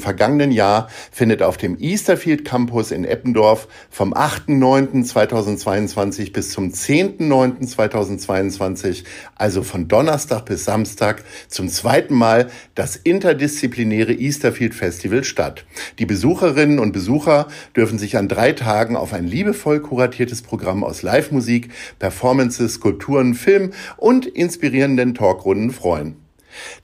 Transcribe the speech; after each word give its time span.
vergangenen 0.00 0.50
Jahr 0.50 0.88
findet 1.10 1.42
auf 1.42 1.56
dem 1.56 1.78
Easterfield 1.78 2.44
Campus 2.44 2.90
in 2.90 3.04
Eppendorf 3.04 3.68
vom 3.90 4.12
8.9.2022 4.14 6.32
bis 6.32 6.50
zum 6.50 6.70
10.9.2022, 6.70 9.04
also 9.34 9.62
von 9.62 9.88
Donnerstag 9.88 10.46
bis 10.46 10.64
Samstag, 10.64 11.24
zum 11.48 11.68
zweiten 11.68 12.14
Mal 12.14 12.50
das 12.74 12.96
interdisziplinäre 12.96 14.12
Easterfield 14.12 14.74
Festival 14.74 15.24
statt. 15.24 15.64
Die 15.98 16.06
Besucherinnen 16.06 16.78
und 16.78 16.92
Besucher 16.92 17.48
dürfen 17.76 17.98
sich 17.98 18.16
an 18.16 18.28
drei 18.28 18.52
Tagen 18.52 18.96
auf 18.96 19.12
ein 19.12 19.26
liebevoll 19.26 19.80
kuratiertes 19.80 20.42
Programm 20.42 20.84
aus 20.84 21.02
Live-Musik, 21.02 21.70
Performances, 21.98 22.74
Skulpturen, 22.74 23.34
Film 23.34 23.72
und 23.96 24.26
inspirierenden 24.26 25.14
Talkrunden 25.14 25.70
freuen. 25.70 26.16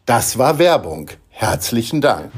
Das 0.06 0.39
war 0.39 0.59
Werbung. 0.59 1.11
Herzlichen 1.31 2.01
Dank. 2.01 2.31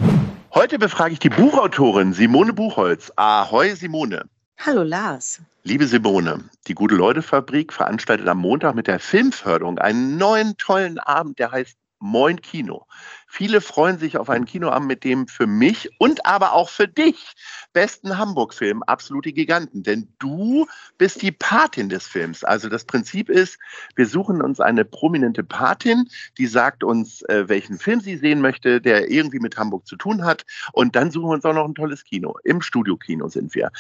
Heute 0.57 0.79
befrage 0.79 1.13
ich 1.13 1.19
die 1.19 1.29
Buchautorin 1.29 2.15
Simone 2.15 2.55
Buchholz. 2.55 3.13
Ahoi, 3.17 3.75
Simone. 3.75 4.25
Hallo, 4.57 4.85
Lars. 4.85 5.43
Liebe 5.65 5.87
Simone, 5.87 6.45
die 6.67 6.75
Gute-Leute-Fabrik 6.75 7.75
veranstaltet 7.75 8.27
am 8.27 8.39
Montag 8.39 8.75
mit 8.75 8.87
der 8.87 8.99
Filmförderung 8.99 9.79
einen 9.79 10.17
neuen 10.17 10.57
tollen 10.57 10.99
Abend, 10.99 11.39
der 11.41 11.53
heißt 11.53 11.77
Moin 12.07 12.41
Kino. 12.41 12.87
Viele 13.27 13.61
freuen 13.61 13.99
sich 13.99 14.17
auf 14.17 14.31
einen 14.31 14.45
Kinoabend 14.45 14.87
mit 14.87 15.03
dem 15.03 15.27
für 15.27 15.49
mich 15.49 15.91
und 15.99 16.25
aber 16.25 16.53
auch 16.53 16.69
für 16.69 16.87
dich 16.87 17.35
besten 17.73 18.17
Hamburg-Film 18.17 18.85
Absolute 18.85 19.33
Giganten. 19.33 19.83
Denn 19.83 20.09
du 20.21 20.67
bist 20.99 21.21
die 21.21 21.33
Patin 21.33 21.89
des 21.89 22.07
Films. 22.07 22.45
Also 22.45 22.69
das 22.69 22.85
Prinzip 22.85 23.29
ist, 23.29 23.59
wir 23.97 24.07
suchen 24.07 24.41
uns 24.41 24.61
eine 24.61 24.85
prominente 24.85 25.43
Patin, 25.43 26.09
die 26.39 26.47
sagt 26.47 26.85
uns, 26.85 27.23
äh, 27.23 27.49
welchen 27.49 27.79
Film 27.79 28.01
sie 28.01 28.17
sehen 28.17 28.41
möchte, 28.41 28.81
der 28.81 29.11
irgendwie 29.11 29.41
mit 29.41 29.57
Hamburg 29.57 29.87
zu 29.87 29.97
tun 29.97 30.25
hat. 30.25 30.47
Und 30.73 30.95
dann 30.95 31.11
suchen 31.11 31.29
wir 31.31 31.35
uns 31.35 31.45
auch 31.45 31.55
noch 31.55 31.67
ein 31.67 31.75
tolles 31.75 32.05
Kino. 32.05 32.37
Im 32.45 32.63
Studiokino 32.63 33.29
sind 33.29 33.55
wir. 33.57 33.73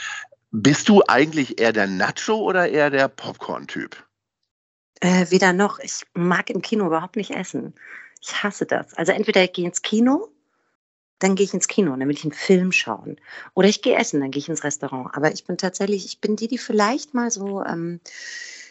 Bist 0.50 0.88
du 0.88 1.02
eigentlich 1.06 1.60
eher 1.60 1.72
der 1.72 1.86
Nacho 1.86 2.34
oder 2.34 2.68
eher 2.68 2.90
der 2.90 3.06
Popcorn-Typ? 3.06 3.96
Äh, 5.00 5.30
weder 5.30 5.52
noch. 5.52 5.78
Ich 5.78 6.02
mag 6.14 6.50
im 6.50 6.62
Kino 6.62 6.86
überhaupt 6.86 7.16
nicht 7.16 7.30
essen. 7.30 7.74
Ich 8.20 8.42
hasse 8.42 8.66
das. 8.66 8.94
Also 8.94 9.12
entweder 9.12 9.44
ich 9.44 9.52
gehe 9.52 9.66
ins 9.66 9.82
Kino, 9.82 10.28
dann 11.18 11.34
gehe 11.34 11.44
ich 11.44 11.54
ins 11.54 11.68
Kino 11.68 11.92
und 11.92 12.00
dann 12.00 12.08
will 12.08 12.16
ich 12.16 12.24
einen 12.24 12.32
Film 12.32 12.72
schauen. 12.72 13.16
Oder 13.54 13.68
ich 13.68 13.82
gehe 13.82 13.96
essen, 13.96 14.20
dann 14.20 14.30
gehe 14.30 14.40
ich 14.40 14.48
ins 14.48 14.64
Restaurant. 14.64 15.14
Aber 15.14 15.32
ich 15.32 15.44
bin 15.44 15.56
tatsächlich, 15.56 16.04
ich 16.04 16.20
bin 16.20 16.36
die, 16.36 16.48
die 16.48 16.58
vielleicht 16.58 17.14
mal 17.14 17.30
so 17.30 17.62
ähm, 17.64 18.00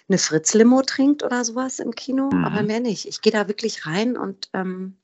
eine 0.07 0.17
Fritz-Limo 0.17 0.83
trinkt 0.83 1.23
oder 1.23 1.43
sowas 1.43 1.79
im 1.79 1.95
Kino, 1.95 2.29
mhm. 2.31 2.45
aber 2.45 2.61
mehr 2.61 2.79
nicht. 2.79 3.07
Ich 3.07 3.21
gehe 3.21 3.31
da 3.31 3.47
wirklich 3.47 3.85
rein 3.87 4.17
und 4.17 4.49
ähm, 4.53 4.97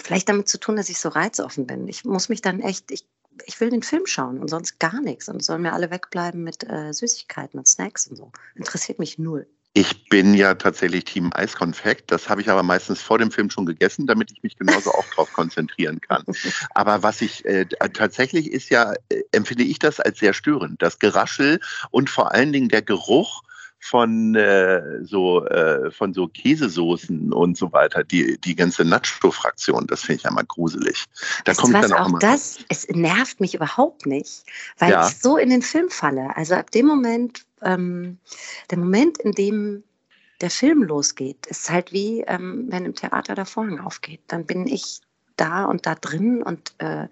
vielleicht 0.00 0.28
damit 0.28 0.48
zu 0.48 0.58
tun, 0.58 0.76
dass 0.76 0.88
ich 0.88 1.00
so 1.00 1.08
reizoffen 1.08 1.66
bin. 1.66 1.88
Ich 1.88 2.04
muss 2.04 2.28
mich 2.28 2.42
dann 2.42 2.60
echt, 2.60 2.90
ich, 2.92 3.08
ich 3.44 3.60
will 3.60 3.70
den 3.70 3.82
Film 3.82 4.06
schauen 4.06 4.38
und 4.38 4.48
sonst 4.48 4.78
gar 4.78 5.00
nichts. 5.00 5.28
Und 5.28 5.40
es 5.40 5.46
sollen 5.46 5.62
mir 5.62 5.72
alle 5.72 5.90
wegbleiben 5.90 6.44
mit 6.44 6.68
äh, 6.68 6.92
Süßigkeiten 6.92 7.58
und 7.58 7.66
Snacks 7.66 8.06
und 8.06 8.16
so. 8.16 8.30
Interessiert 8.54 8.98
mich 9.00 9.18
null. 9.18 9.48
Ich 9.76 10.08
bin 10.08 10.32
ja 10.32 10.54
tatsächlich 10.54 11.04
Team 11.04 11.30
Eiskonfekt. 11.34 12.10
Das 12.10 12.30
habe 12.30 12.40
ich 12.40 12.48
aber 12.48 12.62
meistens 12.62 13.02
vor 13.02 13.18
dem 13.18 13.30
Film 13.30 13.50
schon 13.50 13.66
gegessen, 13.66 14.06
damit 14.06 14.32
ich 14.32 14.42
mich 14.42 14.56
genauso 14.56 14.90
auch 14.90 15.04
darauf 15.10 15.30
konzentrieren 15.34 16.00
kann. 16.00 16.24
Aber 16.74 17.02
was 17.02 17.20
ich 17.20 17.44
äh, 17.44 17.66
tatsächlich 17.66 18.50
ist 18.50 18.70
ja, 18.70 18.94
äh, 19.10 19.20
empfinde 19.32 19.64
ich 19.64 19.78
das 19.78 20.00
als 20.00 20.18
sehr 20.18 20.32
störend. 20.32 20.80
Das 20.80 20.98
Geraschel 20.98 21.60
und 21.90 22.08
vor 22.08 22.32
allen 22.32 22.54
Dingen 22.54 22.70
der 22.70 22.80
Geruch 22.80 23.42
von 23.78 24.34
äh, 24.34 24.82
so 25.02 25.44
äh, 25.44 25.90
von 25.90 26.14
so 26.14 26.26
Käsesoßen 26.26 27.34
und 27.34 27.58
so 27.58 27.70
weiter, 27.70 28.02
die 28.02 28.40
die 28.40 28.56
ganze 28.56 28.82
Nacho-Fraktion, 28.82 29.86
das 29.86 30.00
finde 30.00 30.20
ich 30.20 30.26
einmal 30.26 30.46
gruselig. 30.46 31.04
Da 31.44 31.52
komme 31.52 31.80
ich 31.80 31.86
dann 31.86 31.92
auch, 31.92 32.14
auch 32.14 32.18
das, 32.18 32.60
es 32.70 32.88
nervt 32.88 33.40
mich 33.40 33.54
überhaupt 33.54 34.06
nicht, 34.06 34.44
weil 34.78 34.92
ja. 34.92 35.06
ich 35.06 35.18
so 35.18 35.36
in 35.36 35.50
den 35.50 35.60
Film 35.60 35.90
falle. 35.90 36.34
Also 36.34 36.54
ab 36.54 36.70
dem 36.70 36.86
Moment, 36.86 37.45
ähm, 37.62 38.18
der 38.70 38.78
Moment, 38.78 39.18
in 39.18 39.32
dem 39.32 39.84
der 40.40 40.50
Film 40.50 40.82
losgeht, 40.82 41.46
ist 41.46 41.70
halt 41.70 41.92
wie, 41.92 42.20
ähm, 42.22 42.66
wenn 42.68 42.84
im 42.84 42.94
Theater 42.94 43.34
der 43.34 43.46
Vorhang 43.46 43.80
aufgeht. 43.80 44.20
Dann 44.28 44.44
bin 44.44 44.66
ich 44.66 45.00
da 45.36 45.64
und 45.66 45.86
da 45.86 45.94
drin 45.94 46.42
und 46.42 46.74
äh, 46.78 47.08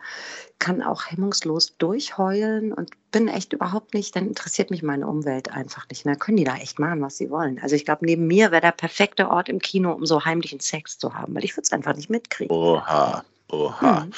kann 0.59 0.83
auch 0.83 1.06
hemmungslos 1.06 1.77
durchheulen 1.77 2.72
und 2.72 2.91
bin 3.10 3.28
echt 3.28 3.53
überhaupt 3.53 3.94
nicht, 3.94 4.16
dann 4.16 4.27
interessiert 4.27 4.71
mich 4.71 4.83
meine 4.83 5.06
Umwelt 5.06 5.50
einfach 5.50 5.87
nicht. 5.88 6.06
Dann 6.06 6.19
können 6.19 6.38
die 6.38 6.44
da 6.44 6.56
echt 6.56 6.78
machen, 6.78 7.03
was 7.03 7.19
sie 7.19 7.31
wollen. 7.31 7.59
Also 7.60 7.77
ich 7.77 7.84
glaube, 7.84 8.06
neben 8.06 8.27
mir 8.27 8.50
wäre 8.50 8.62
der 8.62 8.72
perfekte 8.72 9.28
Ort 9.31 9.49
im 9.49 9.59
Kino, 9.59 9.93
um 9.93 10.06
so 10.06 10.25
heimlichen 10.25 10.60
Sex 10.60 10.99
zu 10.99 11.15
haben, 11.15 11.34
weil 11.34 11.44
ich 11.44 11.53
würde 11.53 11.65
es 11.65 11.72
einfach 11.72 11.94
nicht 11.94 12.10
mitkriegen. 12.10 12.54
Oha. 12.54 13.25
Oha. 13.50 14.06
Mhm. 14.06 14.12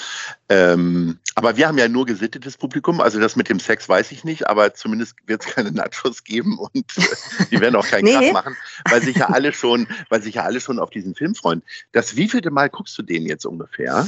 Ähm, 0.49 1.19
aber 1.35 1.57
wir 1.57 1.69
haben 1.69 1.79
ja 1.79 1.89
nur 1.89 2.07
gesittetes 2.07 2.57
Publikum, 2.57 3.01
also 3.01 3.21
das 3.21 3.37
mit 3.37 3.49
dem 3.49 3.61
Sex 3.61 3.89
weiß 3.89 4.13
ich 4.13 4.25
nicht, 4.25 4.47
aber 4.49 4.75
zumindest 4.75 5.17
wird 5.27 5.45
es 5.45 5.53
keine 5.53 5.73
Nachos 5.73 6.25
geben 6.25 6.59
und 6.59 6.85
äh, 6.97 7.45
die 7.51 7.61
werden 7.61 7.77
auch 7.77 7.87
keinen 7.87 8.05
nee. 8.05 8.13
Krach 8.13 8.33
machen, 8.33 8.57
weil 8.89 9.03
sich 9.03 9.17
ja 9.17 9.29
alle 9.29 9.53
schon, 9.53 9.89
weil 10.09 10.23
sich 10.23 10.37
ja 10.37 10.45
alle 10.45 10.61
schon 10.61 10.79
auf 10.79 10.91
diesen 10.91 11.15
Film 11.15 11.35
freuen. 11.35 11.63
Das 11.93 12.17
wievielte 12.17 12.51
Mal 12.51 12.71
guckst 12.71 12.97
du 12.99 13.03
den 13.03 13.27
jetzt 13.27 13.45
ungefähr? 13.45 14.07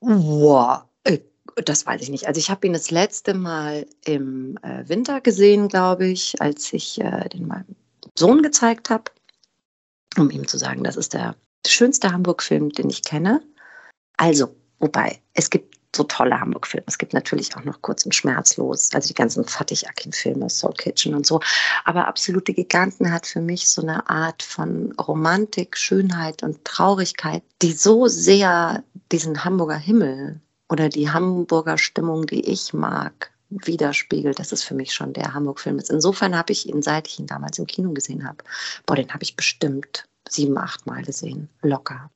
Wow. 0.00 0.82
Äh, 1.04 1.18
das 1.64 1.86
weiß 1.86 2.02
ich 2.02 2.10
nicht. 2.10 2.26
Also 2.26 2.38
ich 2.38 2.50
habe 2.50 2.66
ihn 2.66 2.72
das 2.72 2.90
letzte 2.90 3.34
Mal 3.34 3.86
im 4.04 4.58
äh, 4.62 4.88
Winter 4.88 5.20
gesehen, 5.20 5.68
glaube 5.68 6.06
ich, 6.06 6.40
als 6.40 6.72
ich 6.72 7.00
äh, 7.00 7.28
den 7.28 7.46
meinem 7.46 7.76
Sohn 8.18 8.42
gezeigt 8.42 8.90
habe, 8.90 9.04
um 10.18 10.30
ihm 10.30 10.46
zu 10.46 10.58
sagen, 10.58 10.84
das 10.84 10.96
ist 10.96 11.14
der 11.14 11.36
schönste 11.66 12.12
Hamburg-Film, 12.12 12.70
den 12.70 12.90
ich 12.90 13.02
kenne. 13.02 13.40
Also, 14.16 14.54
wobei, 14.78 15.20
es 15.34 15.50
gibt 15.50 15.72
so 15.94 16.04
tolle 16.04 16.40
Hamburg-Filme. 16.40 16.84
Es 16.86 16.96
gibt 16.96 17.12
natürlich 17.12 17.54
auch 17.54 17.64
noch 17.64 17.82
kurz 17.82 18.04
und 18.06 18.14
schmerzlos, 18.14 18.90
also 18.94 19.08
die 19.08 19.14
ganzen 19.14 19.44
Fatih 19.44 19.86
Akin-Filme, 19.86 20.48
Soul 20.48 20.72
Kitchen 20.74 21.14
und 21.14 21.26
so. 21.26 21.40
Aber 21.84 22.08
Absolute 22.08 22.54
Giganten 22.54 23.12
hat 23.12 23.26
für 23.26 23.40
mich 23.40 23.68
so 23.68 23.82
eine 23.82 24.08
Art 24.08 24.42
von 24.42 24.92
Romantik, 24.92 25.76
Schönheit 25.76 26.42
und 26.42 26.64
Traurigkeit, 26.64 27.42
die 27.60 27.72
so 27.72 28.06
sehr 28.08 28.82
diesen 29.10 29.44
Hamburger 29.44 29.76
Himmel 29.76 30.40
oder 30.70 30.88
die 30.88 31.10
Hamburger 31.10 31.76
Stimmung, 31.76 32.26
die 32.26 32.40
ich 32.40 32.72
mag, 32.72 33.30
widerspiegelt. 33.50 34.38
Das 34.38 34.52
ist 34.52 34.62
für 34.62 34.74
mich 34.74 34.94
schon 34.94 35.12
der 35.12 35.34
Hamburg-Film. 35.34 35.78
Insofern 35.90 36.36
habe 36.36 36.52
ich 36.52 36.66
ihn, 36.66 36.80
seit 36.80 37.06
ich 37.06 37.18
ihn 37.18 37.26
damals 37.26 37.58
im 37.58 37.66
Kino 37.66 37.92
gesehen 37.92 38.26
habe, 38.26 38.38
boah, 38.86 38.96
den 38.96 39.12
habe 39.12 39.22
ich 39.22 39.36
bestimmt 39.36 40.08
sieben, 40.26 40.56
acht 40.56 40.86
Mal 40.86 41.02
gesehen. 41.02 41.50
Locker. 41.60 42.10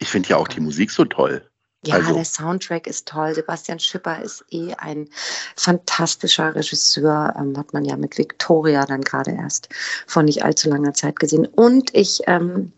Ich 0.00 0.08
finde 0.08 0.30
ja 0.30 0.36
auch 0.36 0.48
die 0.48 0.60
Musik 0.60 0.90
so 0.90 1.04
toll. 1.04 1.46
Ja, 1.86 1.94
also. 1.94 2.12
der 2.12 2.24
Soundtrack 2.24 2.86
ist 2.86 3.08
toll. 3.08 3.34
Sebastian 3.34 3.78
Schipper 3.78 4.20
ist 4.20 4.44
eh 4.50 4.74
ein 4.74 5.08
fantastischer 5.56 6.54
Regisseur. 6.54 7.34
Ähm, 7.38 7.56
hat 7.56 7.72
man 7.72 7.84
ja 7.84 7.96
mit 7.96 8.18
Victoria 8.18 8.84
dann 8.84 9.00
gerade 9.00 9.30
erst 9.30 9.68
vor 10.06 10.22
nicht 10.22 10.44
allzu 10.44 10.68
langer 10.68 10.92
Zeit 10.92 11.18
gesehen. 11.18 11.46
Und 11.46 11.94
ich 11.94 12.22
ähm, 12.26 12.72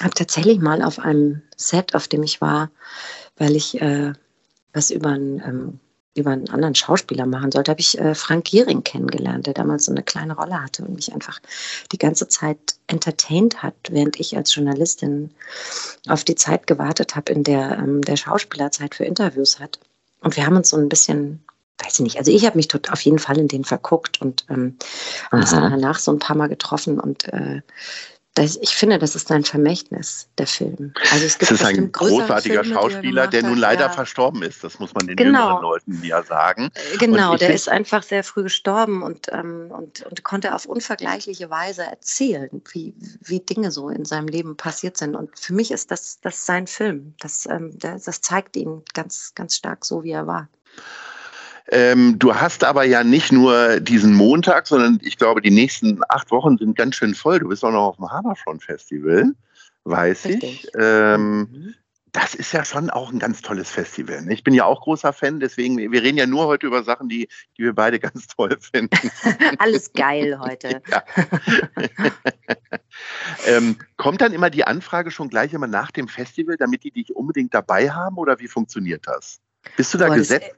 habe 0.00 0.14
tatsächlich 0.14 0.58
mal 0.58 0.82
auf 0.82 0.98
einem 0.98 1.42
Set, 1.56 1.94
auf 1.94 2.08
dem 2.08 2.24
ich 2.24 2.40
war, 2.40 2.70
weil 3.36 3.54
ich 3.54 3.80
äh, 3.80 4.12
was 4.72 4.90
über 4.90 5.10
ein 5.10 5.40
ähm, 5.46 5.80
über 6.14 6.30
einen 6.30 6.48
anderen 6.50 6.74
Schauspieler 6.74 7.26
machen 7.26 7.52
sollte, 7.52 7.70
habe 7.70 7.80
ich 7.80 7.98
äh, 7.98 8.14
Frank 8.14 8.44
Giering 8.44 8.84
kennengelernt, 8.84 9.46
der 9.46 9.54
damals 9.54 9.86
so 9.86 9.92
eine 9.92 10.02
kleine 10.02 10.36
Rolle 10.36 10.62
hatte 10.62 10.84
und 10.84 10.94
mich 10.94 11.12
einfach 11.12 11.40
die 11.90 11.98
ganze 11.98 12.28
Zeit 12.28 12.58
entertained 12.86 13.62
hat, 13.62 13.74
während 13.90 14.20
ich 14.20 14.36
als 14.36 14.54
Journalistin 14.54 15.30
auf 16.08 16.24
die 16.24 16.34
Zeit 16.34 16.66
gewartet 16.66 17.16
habe, 17.16 17.32
in 17.32 17.44
der 17.44 17.78
ähm, 17.78 18.02
der 18.02 18.16
Schauspieler 18.16 18.70
Zeit 18.70 18.94
für 18.94 19.04
Interviews 19.04 19.58
hat. 19.58 19.78
Und 20.20 20.36
wir 20.36 20.46
haben 20.46 20.56
uns 20.56 20.68
so 20.68 20.76
ein 20.76 20.88
bisschen, 20.88 21.42
weiß 21.82 21.94
ich 21.94 22.00
nicht, 22.00 22.18
also 22.18 22.30
ich 22.30 22.44
habe 22.44 22.56
mich 22.56 22.68
dort 22.68 22.92
auf 22.92 23.00
jeden 23.00 23.18
Fall 23.18 23.38
in 23.38 23.48
den 23.48 23.64
verguckt 23.64 24.20
und 24.20 24.44
ähm, 24.50 24.76
uns 25.30 25.50
danach 25.50 25.98
so 25.98 26.12
ein 26.12 26.18
paar 26.18 26.36
Mal 26.36 26.48
getroffen 26.48 27.00
und 27.00 27.32
äh, 27.32 27.62
das, 28.34 28.56
ich 28.56 28.74
finde, 28.74 28.98
das 28.98 29.14
ist 29.14 29.30
ein 29.30 29.44
Vermächtnis, 29.44 30.28
der 30.38 30.46
Film. 30.46 30.94
Also 31.10 31.26
es, 31.26 31.38
gibt 31.38 31.52
es 31.52 31.60
ist 31.60 31.66
ein 31.66 31.92
großartiger 31.92 32.64
Filme, 32.64 32.80
Schauspieler, 32.80 33.26
der 33.26 33.42
nun 33.42 33.58
leider 33.58 33.84
hat, 33.84 33.94
verstorben 33.94 34.42
ist. 34.42 34.64
Das 34.64 34.78
muss 34.78 34.94
man 34.94 35.06
den 35.06 35.16
genau. 35.16 35.48
jüngeren 35.48 35.62
Leuten 35.62 36.02
ja 36.02 36.22
sagen. 36.22 36.70
Äh, 36.94 36.96
genau, 36.96 37.36
der 37.36 37.52
ist 37.52 37.68
einfach 37.68 38.02
sehr 38.02 38.24
früh 38.24 38.44
gestorben 38.44 39.02
und, 39.02 39.26
ähm, 39.30 39.70
und, 39.70 40.06
und 40.06 40.24
konnte 40.24 40.54
auf 40.54 40.64
unvergleichliche 40.64 41.50
Weise 41.50 41.82
erzählen, 41.82 42.62
wie, 42.72 42.94
wie 43.20 43.40
Dinge 43.40 43.70
so 43.70 43.90
in 43.90 44.06
seinem 44.06 44.28
Leben 44.28 44.56
passiert 44.56 44.96
sind. 44.96 45.14
Und 45.14 45.38
für 45.38 45.52
mich 45.52 45.70
ist 45.70 45.90
das, 45.90 46.18
das 46.22 46.46
sein 46.46 46.66
Film. 46.66 47.14
Das, 47.20 47.44
ähm, 47.44 47.78
das, 47.78 48.04
das 48.04 48.22
zeigt 48.22 48.56
ihn 48.56 48.82
ganz, 48.94 49.32
ganz 49.34 49.56
stark 49.56 49.84
so, 49.84 50.04
wie 50.04 50.12
er 50.12 50.26
war. 50.26 50.48
Ähm, 51.68 52.18
du 52.18 52.34
hast 52.34 52.64
aber 52.64 52.84
ja 52.84 53.04
nicht 53.04 53.32
nur 53.32 53.80
diesen 53.80 54.14
Montag, 54.14 54.66
sondern 54.66 54.98
ich 55.02 55.16
glaube, 55.16 55.40
die 55.40 55.50
nächsten 55.50 56.00
acht 56.08 56.30
Wochen 56.30 56.58
sind 56.58 56.76
ganz 56.76 56.96
schön 56.96 57.14
voll. 57.14 57.38
Du 57.38 57.48
bist 57.48 57.64
auch 57.64 57.70
noch 57.70 57.88
auf 57.88 57.96
dem 57.96 58.10
Haberfront 58.10 58.62
Festival, 58.62 59.32
weiß 59.84 60.26
Richtig. 60.26 60.64
ich. 60.64 60.70
Ähm, 60.78 61.38
mhm. 61.38 61.74
Das 62.12 62.34
ist 62.34 62.52
ja 62.52 62.62
schon 62.62 62.90
auch 62.90 63.10
ein 63.10 63.18
ganz 63.18 63.40
tolles 63.40 63.70
Festival. 63.70 64.20
Ne? 64.20 64.34
Ich 64.34 64.44
bin 64.44 64.52
ja 64.52 64.66
auch 64.66 64.82
großer 64.82 65.14
Fan, 65.14 65.40
deswegen, 65.40 65.78
wir 65.78 66.02
reden 66.02 66.18
ja 66.18 66.26
nur 66.26 66.44
heute 66.44 66.66
über 66.66 66.84
Sachen, 66.84 67.08
die, 67.08 67.26
die 67.56 67.62
wir 67.62 67.74
beide 67.74 67.98
ganz 68.00 68.26
toll 68.26 68.58
finden. 68.60 69.10
Alles 69.58 69.94
geil 69.94 70.38
heute. 70.38 70.82
ähm, 73.46 73.76
kommt 73.96 74.20
dann 74.20 74.34
immer 74.34 74.50
die 74.50 74.64
Anfrage 74.64 75.10
schon 75.10 75.30
gleich 75.30 75.54
immer 75.54 75.68
nach 75.68 75.90
dem 75.90 76.06
Festival, 76.06 76.58
damit 76.58 76.84
die 76.84 76.90
dich 76.90 77.16
unbedingt 77.16 77.54
dabei 77.54 77.90
haben 77.90 78.18
oder 78.18 78.38
wie 78.40 78.48
funktioniert 78.48 79.06
das? 79.06 79.40
Bist 79.76 79.94
du 79.94 79.98
da 79.98 80.08
gesetzt? 80.08 80.54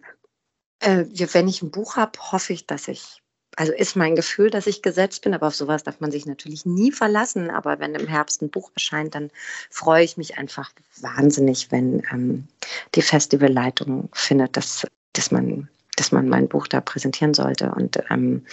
Äh, 0.84 1.06
wenn 1.32 1.48
ich 1.48 1.62
ein 1.62 1.70
Buch 1.70 1.96
habe, 1.96 2.12
hoffe 2.30 2.52
ich, 2.52 2.66
dass 2.66 2.88
ich, 2.88 3.22
also 3.56 3.72
ist 3.72 3.96
mein 3.96 4.16
Gefühl, 4.16 4.50
dass 4.50 4.66
ich 4.66 4.82
gesetzt 4.82 5.22
bin, 5.22 5.32
aber 5.32 5.46
auf 5.46 5.54
sowas 5.54 5.82
darf 5.82 6.00
man 6.00 6.10
sich 6.10 6.26
natürlich 6.26 6.66
nie 6.66 6.92
verlassen. 6.92 7.50
Aber 7.50 7.80
wenn 7.80 7.94
im 7.94 8.06
Herbst 8.06 8.42
ein 8.42 8.50
Buch 8.50 8.70
erscheint, 8.74 9.14
dann 9.14 9.30
freue 9.70 10.04
ich 10.04 10.16
mich 10.16 10.36
einfach 10.36 10.72
wahnsinnig, 11.00 11.72
wenn 11.72 12.02
ähm, 12.12 12.48
die 12.94 13.02
Festivalleitung 13.02 14.10
findet, 14.12 14.56
dass, 14.56 14.86
dass 15.14 15.30
man 15.30 15.68
dass 15.96 16.12
man 16.12 16.28
mein 16.28 16.48
Buch 16.48 16.66
da 16.66 16.80
präsentieren 16.80 17.34
sollte 17.34 17.70
und, 17.70 17.98
ähm, 18.10 18.44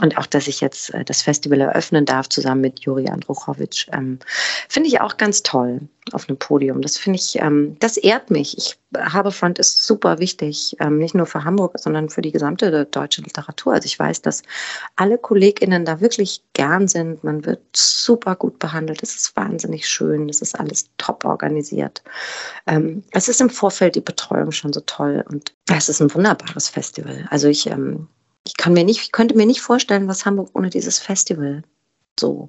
und 0.00 0.18
auch, 0.18 0.26
dass 0.26 0.48
ich 0.48 0.60
jetzt 0.60 0.92
äh, 0.92 1.04
das 1.04 1.22
Festival 1.22 1.60
eröffnen 1.60 2.04
darf 2.04 2.28
zusammen 2.28 2.62
mit 2.62 2.80
Juri 2.80 3.08
Andruchowitsch, 3.08 3.86
ähm, 3.92 4.18
finde 4.68 4.88
ich 4.88 5.00
auch 5.00 5.16
ganz 5.16 5.44
toll 5.44 5.82
auf 6.12 6.28
einem 6.28 6.38
Podium. 6.38 6.82
Das 6.82 6.96
finde 6.96 7.18
ich, 7.18 7.36
ähm, 7.36 7.76
das 7.80 7.96
ehrt 7.96 8.30
mich. 8.30 8.56
Ich 8.56 8.76
Haberfront 8.98 9.58
ist 9.58 9.86
super 9.86 10.18
wichtig, 10.18 10.76
ähm, 10.80 10.98
nicht 10.98 11.14
nur 11.14 11.26
für 11.26 11.44
Hamburg, 11.44 11.78
sondern 11.78 12.08
für 12.08 12.22
die 12.22 12.32
gesamte 12.32 12.86
deutsche 12.86 13.22
Literatur. 13.22 13.74
Also 13.74 13.86
ich 13.86 13.98
weiß, 13.98 14.22
dass 14.22 14.42
alle 14.96 15.16
KollegInnen 15.16 15.84
da 15.84 16.00
wirklich 16.00 16.42
gern 16.54 16.88
sind. 16.88 17.22
Man 17.22 17.44
wird 17.44 17.60
super 17.74 18.34
gut 18.34 18.58
behandelt. 18.58 19.02
Es 19.02 19.14
ist 19.14 19.36
wahnsinnig 19.36 19.88
schön. 19.88 20.28
Es 20.28 20.42
ist 20.42 20.58
alles 20.58 20.86
top 20.98 21.24
organisiert. 21.24 22.02
Ähm, 22.66 23.04
es 23.12 23.28
ist 23.28 23.40
im 23.40 23.50
Vorfeld 23.50 23.94
die 23.94 24.00
Betreuung 24.00 24.50
schon 24.50 24.72
so 24.72 24.80
toll 24.80 25.24
und 25.30 25.52
es 25.72 25.88
ist 25.88 26.00
ein 26.00 26.12
wunderbares 26.12 26.68
Festival. 26.68 27.26
Also 27.30 27.48
ich, 27.48 27.66
ähm, 27.68 28.08
ich 28.44 28.56
kann 28.56 28.72
mir 28.72 28.84
nicht, 28.84 29.02
ich 29.02 29.12
könnte 29.12 29.36
mir 29.36 29.46
nicht 29.46 29.60
vorstellen, 29.60 30.08
was 30.08 30.26
Hamburg 30.26 30.50
ohne 30.54 30.70
dieses 30.70 30.98
Festival 30.98 31.62
so 32.18 32.48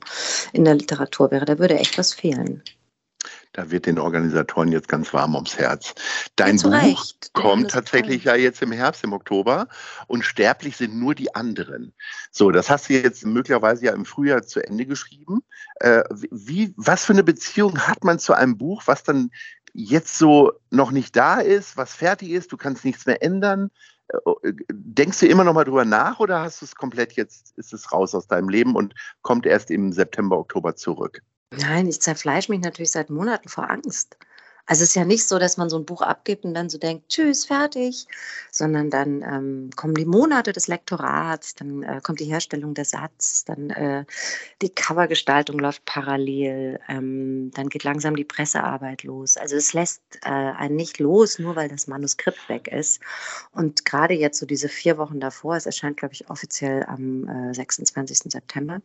in 0.54 0.66
der 0.66 0.75
Literatur 0.75 1.30
wäre. 1.30 1.46
Da 1.46 1.60
würde 1.60 1.78
echt 1.78 1.98
was 1.98 2.13
fehlen. 2.13 2.63
Da 3.53 3.69
wird 3.69 3.86
den 3.86 4.00
Organisatoren 4.00 4.71
jetzt 4.71 4.88
ganz 4.88 5.13
warm 5.13 5.36
ums 5.36 5.57
Herz. 5.57 5.94
Dein 6.38 6.57
Buch 6.57 6.71
Recht. 6.71 7.31
kommt 7.33 7.71
tatsächlich 7.71 8.24
ja 8.24 8.36
jetzt 8.36 8.62
im 8.62 8.71
Herbst, 8.71 9.03
im 9.03 9.12
Oktober 9.12 9.68
und 10.07 10.24
sterblich 10.24 10.77
sind 10.77 10.95
nur 10.95 11.15
die 11.15 11.36
anderen. 11.36 11.94
So, 12.31 12.51
das 12.51 12.69
hast 12.69 12.89
du 12.89 12.94
jetzt 12.94 13.25
möglicherweise 13.25 13.86
ja 13.86 13.94
im 13.94 14.06
Frühjahr 14.06 14.44
zu 14.44 14.65
Ende 14.65 14.86
geschrieben. 14.86 15.44
Äh, 15.81 16.03
wie, 16.31 16.74
was 16.77 17.03
für 17.03 17.13
eine 17.13 17.24
Beziehung 17.24 17.77
hat 17.80 18.06
man 18.06 18.19
zu 18.19 18.33
einem 18.33 18.57
Buch, 18.57 18.83
was 18.86 19.03
dann 19.03 19.31
jetzt 19.74 20.18
so 20.18 20.53
noch 20.69 20.92
nicht 20.92 21.15
da 21.18 21.39
ist, 21.39 21.75
was 21.75 21.94
fertig 21.94 22.30
ist, 22.30 22.53
du 22.53 22.57
kannst 22.57 22.86
nichts 22.86 23.06
mehr 23.06 23.21
ändern? 23.21 23.69
Äh, 24.07 24.53
denkst 24.71 25.19
du 25.19 25.27
immer 25.27 25.44
noch 25.44 25.53
mal 25.53 25.65
drüber 25.65 25.83
nach 25.83 26.21
oder 26.21 26.39
hast 26.39 26.62
du 26.62 26.65
es 26.65 26.75
komplett 26.75 27.13
jetzt, 27.13 27.57
ist 27.57 27.74
es 27.74 27.92
raus 27.92 28.15
aus 28.15 28.27
deinem 28.27 28.48
Leben 28.48 28.75
und 28.75 28.94
kommt 29.21 29.45
erst 29.45 29.71
im 29.71 29.92
September, 29.92 30.38
Oktober 30.38 30.77
zurück? 30.77 31.21
Nein, 31.51 31.88
ich 31.88 32.01
zerfleische 32.01 32.51
mich 32.51 32.59
natürlich 32.62 32.92
seit 32.92 33.09
Monaten 33.09 33.48
vor 33.50 33.69
Angst. 33.69 34.18
Also 34.66 34.84
es 34.84 34.90
ist 34.90 34.96
ja 34.96 35.06
nicht 35.06 35.28
so, 35.28 35.40
dass 35.40 35.58
man 35.58 35.69
so 35.69 35.78
ein 35.78 35.86
Buch 35.86 36.02
abgibt 36.02 36.46
und 36.46 36.54
dann 36.54 36.69
so 36.69 36.78
denkt, 36.78 37.10
tschüss, 37.10 37.46
fertig, 37.46 38.08
sondern 38.52 38.90
dann 38.90 39.22
ähm, 39.22 39.69
kommen 39.75 39.96
die 39.96 40.06
Monate 40.06 40.54
des 40.54 40.68
Lektorats, 40.68 41.56
dann 41.56 41.84
äh, 41.84 42.00
kommt 42.04 42.19
die 42.19 42.25
Herstellung 42.25 42.74
der 42.74 42.86
Satz, 42.86 43.46
dann 43.46 43.69
äh, 43.72 44.06
die 44.62 44.69
Covergestaltung 44.69 45.60
läuft 45.60 45.86
parallel, 45.86 46.80
ähm, 46.88 47.52
dann 47.54 47.69
geht 47.69 47.84
langsam 47.84 48.16
die 48.16 48.24
Pressearbeit 48.24 49.04
los. 49.04 49.38
Also 49.38 49.56
es 49.56 49.74
lässt 49.74 50.02
äh, 50.24 50.30
einen 50.30 50.75
nicht 50.75 51.00
los, 51.00 51.40
nur 51.40 51.56
weil 51.56 51.69
das 51.69 51.88
Manuskript 51.88 52.50
weg 52.50 52.68
ist. 52.68 53.02
Und 53.52 53.86
gerade 53.86 54.13
jetzt 54.13 54.40
so 54.40 54.46
diese 54.46 54.69
vier 54.69 54.98
Wochen 54.98 55.19
davor, 55.19 55.56
es 55.56 55.66
erscheint, 55.66 55.98
glaube 55.98 56.13
ich, 56.13 56.30
offiziell 56.30 56.84
am 56.84 57.54
26. 57.54 58.25
Äh, 58.25 58.30
September, 58.30 58.81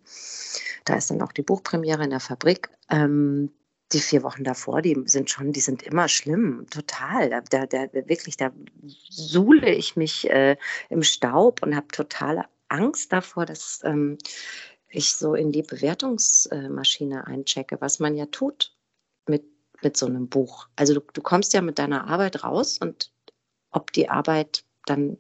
da 0.85 0.95
ist 0.95 1.11
dann 1.11 1.23
auch 1.23 1.33
die 1.33 1.43
Buchpremiere 1.43 2.05
in 2.05 2.11
der 2.11 2.21
Fabrik. 2.21 2.69
Ähm, 2.91 3.51
die 3.93 4.01
vier 4.01 4.23
Wochen 4.23 4.45
davor, 4.45 4.83
die 4.83 5.01
sind 5.07 5.31
schon, 5.31 5.53
die 5.53 5.61
sind 5.61 5.83
immer 5.83 6.09
schlimm, 6.09 6.67
total. 6.71 7.31
Da, 7.31 7.67
da, 7.67 7.93
wirklich, 7.93 8.37
da 8.37 8.51
suhle 8.83 9.73
ich 9.73 9.97
mich 9.97 10.29
äh, 10.29 10.57
im 10.89 11.03
Staub 11.03 11.63
und 11.63 11.77
habe 11.77 11.89
totale 11.89 12.47
Angst 12.69 13.13
davor, 13.13 13.47
dass 13.47 13.81
ähm, 13.85 14.19
ich 14.89 15.15
so 15.15 15.35
in 15.35 15.53
die 15.53 15.63
Bewertungsmaschine 15.63 17.27
einchecke, 17.27 17.81
was 17.81 18.01
man 18.01 18.17
ja 18.17 18.27
tut 18.27 18.75
mit, 19.29 19.45
mit 19.83 19.97
so 19.97 20.07
einem 20.07 20.29
Buch. 20.29 20.69
Also 20.75 20.95
du, 20.95 21.01
du 21.13 21.23
kommst 21.23 21.53
ja 21.53 21.61
mit 21.61 21.79
deiner 21.79 22.09
Arbeit 22.09 22.43
raus 22.43 22.79
und 22.79 23.13
ob 23.71 23.93
die 23.93 24.09
Arbeit 24.09 24.65
dann 24.87 25.19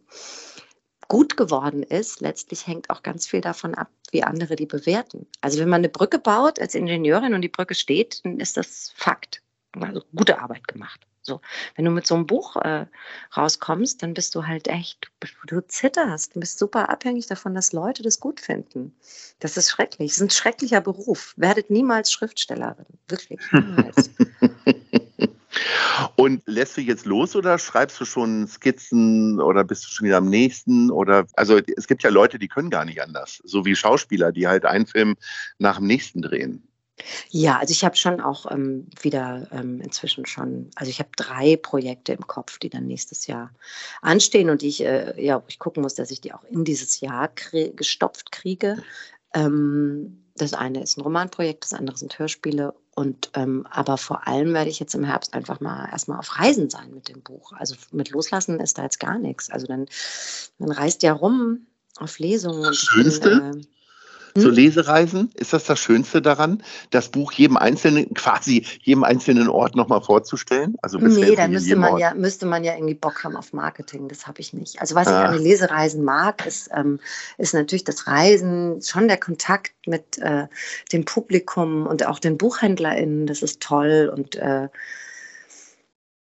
gut 1.09 1.37
geworden 1.37 1.83
ist, 1.83 2.21
letztlich 2.21 2.67
hängt 2.67 2.91
auch 2.91 3.03
ganz 3.03 3.27
viel 3.27 3.41
davon 3.41 3.75
ab, 3.75 3.91
wie 4.13 4.23
andere 4.23 4.57
die 4.57 4.67
bewerten. 4.67 5.27
Also 5.41 5.59
wenn 5.59 5.69
man 5.69 5.81
eine 5.81 5.89
Brücke 5.89 6.19
baut 6.19 6.61
als 6.61 6.75
Ingenieurin 6.75 7.35
und 7.35 7.43
die 7.43 7.49
Brücke 7.49 7.75
steht, 7.75 8.25
dann 8.25 8.41
ist 8.41 8.57
das 8.57 8.93
Fakt. 8.95 9.43
Also 9.79 10.03
gute 10.15 10.41
Arbeit 10.41 10.67
gemacht. 10.69 11.07
So, 11.27 11.41
wenn 11.75 11.85
du 11.85 11.91
mit 11.91 12.07
so 12.07 12.15
einem 12.15 12.27
Buch 12.27 12.55
äh, 12.57 12.87
rauskommst, 13.37 14.01
dann 14.03 14.15
bist 14.15 14.35
du 14.37 14.47
halt 14.47 14.69
echt, 14.69 15.11
du 15.49 15.61
zitterst, 15.61 16.37
du 16.37 16.41
bist 16.41 16.59
super 16.59 16.89
abhängig 16.89 17.27
davon, 17.27 17.53
dass 17.53 17.73
Leute 17.73 18.05
das 18.05 18.21
gut 18.21 18.41
finden. 18.41 18.95
Das 19.41 19.57
ist 19.57 19.71
schrecklich. 19.71 20.13
Das 20.13 20.19
ist 20.19 20.23
ein 20.23 20.31
schrecklicher 20.31 20.81
Beruf. 20.81 21.35
Werdet 21.37 21.69
niemals 21.69 22.13
Schriftstellerin. 22.13 22.87
Wirklich, 23.09 23.41
niemals. 23.53 24.11
Und 26.27 26.43
lässt 26.47 26.77
du 26.77 26.81
jetzt 26.81 27.07
los 27.07 27.37
oder 27.37 27.57
schreibst 27.57 28.01
du 28.01 28.05
schon 28.05 28.49
Skizzen 28.49 29.41
oder 29.41 29.63
bist 29.63 29.85
du 29.85 29.89
schon 29.89 30.07
wieder 30.07 30.17
am 30.17 30.29
nächsten? 30.29 30.91
Oder 30.91 31.29
also 31.35 31.61
es 31.77 31.87
gibt 31.87 32.03
ja 32.03 32.11
Leute, 32.11 32.41
die 32.41 32.49
können 32.49 32.69
gar 32.69 32.85
nicht 32.85 33.01
anders, 33.01 33.41
so 33.45 33.65
wie 33.65 33.77
Schauspieler, 33.77 34.33
die 34.33 34.49
halt 34.49 34.65
einen 34.65 34.87
Film 34.87 35.15
nach 35.61 35.77
dem 35.77 35.87
nächsten 35.87 36.23
drehen. 36.23 36.67
Ja, 37.29 37.59
also 37.59 37.71
ich 37.71 37.85
habe 37.85 37.95
schon 37.95 38.21
auch 38.21 38.51
ähm, 38.51 38.89
wieder 39.01 39.47
ähm, 39.53 39.81
inzwischen 39.81 40.27
schon, 40.27 40.69
also 40.75 40.91
ich 40.91 40.99
habe 40.99 41.11
drei 41.15 41.57
Projekte 41.57 42.15
im 42.15 42.27
Kopf, 42.27 42.59
die 42.59 42.71
dann 42.71 42.89
nächstes 42.89 43.29
Jahr 43.29 43.53
anstehen 44.03 44.51
und 44.51 44.63
die 44.63 44.69
ich, 44.69 44.83
äh, 44.83 45.15
ja, 45.25 45.41
ich 45.47 45.61
gucken 45.61 45.85
muss, 45.85 45.95
dass 45.95 46.11
ich 46.11 46.23
die 46.23 46.33
auch 46.33 46.43
in 46.43 46.65
dieses 46.65 46.99
Jahr 46.99 47.29
krie 47.29 47.71
gestopft 47.77 48.33
kriege. 48.33 48.83
Ähm, 49.33 50.25
das 50.35 50.55
eine 50.55 50.83
ist 50.83 50.99
ein 50.99 51.03
Romanprojekt, 51.03 51.63
das 51.63 51.73
andere 51.73 51.97
sind 51.97 52.19
Hörspiele 52.19 52.75
und 52.97 53.31
ähm, 53.35 53.67
aber 53.71 53.99
vor 53.99 54.27
allem 54.27 54.55
werde 54.55 54.71
ich 54.71 54.81
jetzt 54.81 54.95
im 54.95 55.05
Herbst 55.05 55.35
einfach 55.35 55.61
mal 55.61 55.87
erstmal 55.93 56.19
auf 56.19 56.39
Reisen 56.39 56.71
sein 56.71 56.95
mit 56.95 57.11
dem 57.11 57.21
Buch. 57.23 57.53
Also 57.53 57.77
mit 57.93 58.09
Loslassen 58.09 58.59
ist 58.59 58.79
da 58.79 58.85
jetzt 58.85 58.99
gar 59.01 59.19
nichts. 59.19 59.51
Also 59.51 59.67
dann, 59.67 59.85
man 60.59 60.71
reist 60.71 61.03
ja 61.03 61.13
rum 61.13 61.67
auf 61.99 62.19
Lesungen. 62.19 62.63
Das 62.63 62.79
Schönste? 62.79 63.29
Bin, 63.29 63.61
äh, 63.61 63.65
so 64.41 64.49
hm? 64.49 64.55
Lesereisen, 64.55 65.31
ist 65.35 65.53
das 65.53 65.65
das 65.65 65.79
Schönste 65.79 66.23
daran, 66.23 66.63
das 66.91 67.09
Buch 67.09 67.33
jedem 67.33 67.57
einzelnen, 67.57 68.13
quasi 68.15 68.65
jedem 68.83 69.05
einzelnen 69.05 69.49
Ort 69.49 69.77
nochmal 69.77 70.01
vorzustellen? 70.01 70.77
Also 70.83 70.99
nee, 70.99 71.35
da 71.35 71.49
müsste 71.49 71.77
man, 71.77 71.99
ja, 71.99 72.15
müsste 72.15 72.47
man 72.47 72.65
ja 72.65 72.75
irgendwie 72.75 72.95
Bock 72.95 73.25
haben 73.25 73.37
auf 73.37 73.53
Marketing, 73.53 74.09
das 74.09 74.27
habe 74.27 74.41
ich 74.41 74.53
nicht. 74.53 74.81
Also 74.81 74.95
was 74.95 75.09
ah. 75.09 75.23
ich 75.23 75.29
an 75.29 75.35
den 75.35 75.43
Lesereisen 75.43 76.05
mag, 76.05 76.47
ist, 76.47 76.71
ähm, 76.75 77.01
ist 77.39 77.55
natürlich 77.55 77.85
das 77.85 78.07
Reisen, 78.07 78.83
schon 78.83 79.09
der 79.09 79.19
Kontakt 79.19 79.73
mit 79.87 80.19
äh, 80.19 80.47
dem 80.93 81.05
Publikum 81.05 81.87
und 81.87 82.07
auch 82.07 82.19
den 82.19 82.39
BuchhändlerInnen, 82.39 83.27
das 83.27 83.43
ist 83.43 83.61
toll 83.61 84.13
und 84.15 84.37
äh, 84.37 84.69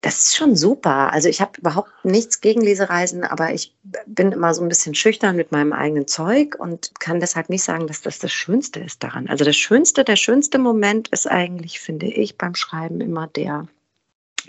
das 0.05 0.19
ist 0.19 0.37
schon 0.37 0.55
super. 0.55 1.11
Also 1.13 1.29
ich 1.29 1.41
habe 1.41 1.59
überhaupt 1.59 1.89
nichts 2.03 2.39
gegen 2.39 2.61
Lesereisen, 2.61 3.23
aber 3.23 3.55
ich 3.55 3.73
bin 4.05 4.31
immer 4.31 4.53
so 4.53 4.61
ein 4.61 4.69
bisschen 4.69 4.93
schüchtern 4.93 5.35
mit 5.35 5.51
meinem 5.51 5.73
eigenen 5.73 6.07
Zeug 6.07 6.55
und 6.59 6.91
kann 6.99 7.19
deshalb 7.19 7.49
nicht 7.49 7.63
sagen, 7.63 7.87
dass 7.87 8.01
das 8.03 8.19
das 8.19 8.31
Schönste 8.31 8.81
ist 8.81 9.01
daran. 9.01 9.27
Also 9.27 9.43
das 9.43 9.55
Schönste, 9.55 10.03
der 10.03 10.15
schönste 10.15 10.59
Moment 10.59 11.07
ist 11.07 11.25
eigentlich, 11.25 11.79
finde 11.79 12.05
ich, 12.05 12.37
beim 12.37 12.53
Schreiben 12.53 13.01
immer 13.01 13.25
der 13.25 13.67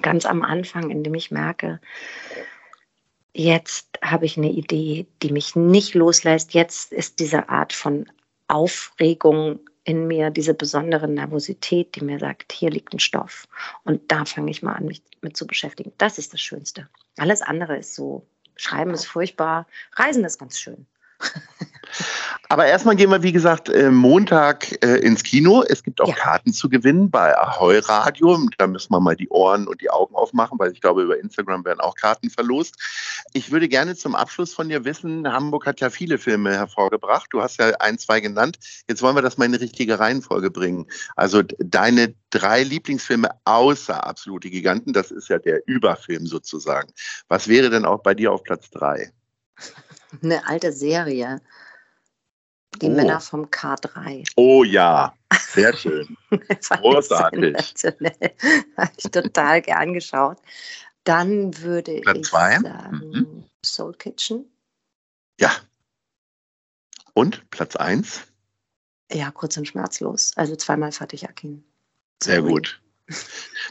ganz 0.02 0.26
am 0.26 0.42
Anfang, 0.42 0.90
in 0.90 1.02
dem 1.02 1.14
ich 1.14 1.30
merke, 1.30 1.80
jetzt 3.32 3.88
habe 4.02 4.26
ich 4.26 4.36
eine 4.36 4.50
Idee, 4.50 5.06
die 5.22 5.32
mich 5.32 5.56
nicht 5.56 5.94
loslässt. 5.94 6.52
Jetzt 6.52 6.92
ist 6.92 7.18
diese 7.18 7.48
Art 7.48 7.72
von 7.72 8.04
Aufregung 8.46 9.60
in 9.86 10.08
mir 10.08 10.30
diese 10.30 10.52
besondere 10.52 11.06
Nervosität, 11.06 11.94
die 11.94 12.02
mir 12.02 12.18
sagt, 12.18 12.52
hier 12.52 12.70
liegt 12.70 12.92
ein 12.92 12.98
Stoff. 12.98 13.46
Und 13.84 14.10
da 14.10 14.24
fange 14.24 14.50
ich 14.50 14.60
mal 14.60 14.72
an, 14.72 14.86
mich 14.86 15.00
mit 15.20 15.36
zu 15.36 15.46
beschäftigen. 15.46 15.92
Das 15.96 16.18
ist 16.18 16.32
das 16.32 16.40
Schönste. 16.40 16.88
Alles 17.18 17.40
andere 17.40 17.78
ist 17.78 17.94
so, 17.94 18.26
Schreiben 18.56 18.90
ist 18.90 19.06
furchtbar, 19.06 19.66
Reisen 19.92 20.24
ist 20.24 20.38
ganz 20.38 20.58
schön. 20.58 20.86
Aber 22.48 22.66
erstmal 22.66 22.96
gehen 22.96 23.10
wir, 23.10 23.22
wie 23.22 23.32
gesagt, 23.32 23.68
äh, 23.68 23.90
Montag 23.90 24.84
äh, 24.84 24.98
ins 24.98 25.22
Kino. 25.22 25.64
Es 25.66 25.82
gibt 25.82 26.00
auch 26.00 26.08
ja. 26.08 26.14
Karten 26.14 26.52
zu 26.52 26.68
gewinnen 26.68 27.10
bei 27.10 27.36
Ahoy 27.36 27.78
Radio. 27.78 28.38
Da 28.58 28.66
müssen 28.66 28.92
wir 28.92 29.00
mal 29.00 29.16
die 29.16 29.28
Ohren 29.28 29.66
und 29.66 29.80
die 29.80 29.90
Augen 29.90 30.14
aufmachen, 30.14 30.58
weil 30.58 30.72
ich 30.72 30.80
glaube, 30.80 31.02
über 31.02 31.18
Instagram 31.18 31.64
werden 31.64 31.80
auch 31.80 31.94
Karten 31.94 32.30
verlost. 32.30 32.76
Ich 33.32 33.50
würde 33.50 33.68
gerne 33.68 33.96
zum 33.96 34.14
Abschluss 34.14 34.54
von 34.54 34.68
dir 34.68 34.84
wissen, 34.84 35.30
Hamburg 35.30 35.66
hat 35.66 35.80
ja 35.80 35.90
viele 35.90 36.18
Filme 36.18 36.52
hervorgebracht. 36.52 37.28
Du 37.30 37.42
hast 37.42 37.58
ja 37.58 37.70
ein, 37.80 37.98
zwei 37.98 38.20
genannt. 38.20 38.58
Jetzt 38.88 39.02
wollen 39.02 39.16
wir 39.16 39.22
das 39.22 39.38
mal 39.38 39.46
in 39.46 39.52
die 39.52 39.58
richtige 39.58 39.98
Reihenfolge 39.98 40.50
bringen. 40.50 40.86
Also 41.16 41.42
deine 41.42 42.14
drei 42.30 42.62
Lieblingsfilme 42.62 43.30
außer 43.44 44.06
Absolute 44.06 44.50
Giganten, 44.50 44.92
das 44.92 45.10
ist 45.10 45.28
ja 45.28 45.38
der 45.38 45.66
Überfilm 45.66 46.26
sozusagen. 46.26 46.92
Was 47.28 47.48
wäre 47.48 47.70
denn 47.70 47.84
auch 47.84 48.02
bei 48.02 48.14
dir 48.14 48.32
auf 48.32 48.44
Platz 48.44 48.70
drei? 48.70 49.10
Eine 50.22 50.46
alte 50.46 50.72
Serie. 50.72 51.40
Die 52.80 52.86
oh. 52.86 52.90
Männer 52.90 53.20
vom 53.20 53.46
K3. 53.46 54.28
Oh 54.36 54.64
ja, 54.64 55.14
sehr 55.52 55.76
schön. 55.76 56.16
Großartig. 56.30 57.56
Habe 58.76 58.92
ich 58.96 59.10
total 59.10 59.62
gern 59.62 59.92
geschaut. 59.92 60.38
Dann 61.04 61.56
würde 61.58 62.00
Platz 62.00 62.18
ich 62.18 62.24
zwei. 62.24 62.58
sagen 62.58 63.10
mhm. 63.12 63.44
Soul 63.64 63.94
Kitchen. 63.94 64.44
Ja. 65.40 65.52
Und 67.14 67.48
Platz 67.50 67.76
eins? 67.76 68.22
Ja, 69.12 69.30
kurz 69.30 69.56
und 69.56 69.66
schmerzlos. 69.66 70.32
Also 70.36 70.56
zweimal 70.56 70.92
Fatih 70.92 71.26
Akin. 71.28 71.64
Sehr 72.22 72.42
gut. 72.42 72.80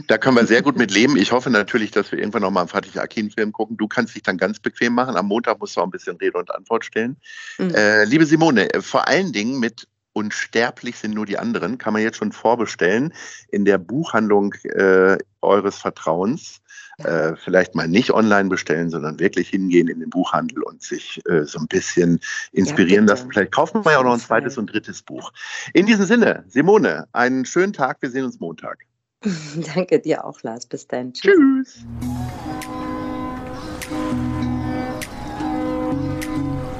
Da 0.07 0.17
können 0.17 0.35
wir 0.35 0.45
sehr 0.45 0.61
gut 0.61 0.77
mit 0.77 0.91
leben. 0.91 1.15
Ich 1.15 1.31
hoffe 1.31 1.49
natürlich, 1.49 1.91
dass 1.91 2.11
wir 2.11 2.19
irgendwann 2.19 2.41
nochmal 2.41 2.63
einen 2.63 2.69
Fatih 2.69 2.99
Akin-Film 2.99 3.53
gucken. 3.53 3.77
Du 3.77 3.87
kannst 3.87 4.13
dich 4.13 4.23
dann 4.23 4.37
ganz 4.37 4.59
bequem 4.59 4.93
machen. 4.93 5.15
Am 5.15 5.27
Montag 5.27 5.59
musst 5.59 5.77
du 5.77 5.79
auch 5.79 5.85
ein 5.85 5.91
bisschen 5.91 6.17
Rede 6.17 6.37
und 6.37 6.53
Antwort 6.53 6.83
stellen. 6.83 7.15
Mhm. 7.57 7.73
Äh, 7.73 8.03
liebe 8.03 8.25
Simone, 8.25 8.73
äh, 8.73 8.81
vor 8.81 9.07
allen 9.07 9.31
Dingen 9.31 9.57
mit 9.57 9.87
Unsterblich 10.17 10.97
sind 10.97 11.13
nur 11.13 11.25
die 11.25 11.37
anderen, 11.37 11.77
kann 11.77 11.91
man 11.91 12.01
jetzt 12.01 12.15
schon 12.15 12.31
vorbestellen 12.31 13.13
in 13.49 13.65
der 13.65 13.77
Buchhandlung 13.77 14.53
äh, 14.63 15.17
eures 15.41 15.77
Vertrauens. 15.77 16.61
Äh, 16.99 17.35
vielleicht 17.35 17.75
mal 17.75 17.89
nicht 17.89 18.11
online 18.11 18.47
bestellen, 18.47 18.89
sondern 18.89 19.19
wirklich 19.19 19.49
hingehen 19.49 19.89
in 19.89 19.99
den 19.99 20.09
Buchhandel 20.09 20.63
und 20.63 20.81
sich 20.81 21.19
äh, 21.27 21.43
so 21.43 21.59
ein 21.59 21.67
bisschen 21.67 22.21
inspirieren 22.53 23.05
ja, 23.07 23.13
lassen. 23.13 23.29
Vielleicht 23.29 23.51
kaufen 23.51 23.83
wir 23.83 23.91
ja 23.91 23.97
auch 23.97 24.05
noch 24.05 24.13
ein 24.13 24.21
zweites 24.21 24.57
und 24.57 24.67
drittes 24.71 25.01
Buch. 25.01 25.33
In 25.73 25.85
diesem 25.85 26.05
Sinne, 26.05 26.45
Simone, 26.47 27.09
einen 27.11 27.43
schönen 27.43 27.73
Tag. 27.73 28.01
Wir 28.01 28.09
sehen 28.09 28.23
uns 28.23 28.39
Montag. 28.39 28.85
Danke 29.75 29.99
dir 29.99 30.25
auch, 30.25 30.41
Lars. 30.43 30.65
Bis 30.65 30.87
dann. 30.87 31.13
Tschüss. 31.13 31.33
Tschüss. 31.35 31.85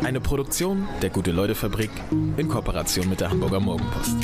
Eine 0.04 0.22
Produktion 0.22 0.88
der 1.02 1.10
Gute-Leute-Fabrik 1.10 1.90
in 2.38 2.48
Kooperation 2.48 3.10
mit 3.10 3.22
der 3.22 3.32
Hamburger 3.32 3.60
Morgenpost. 3.60 4.16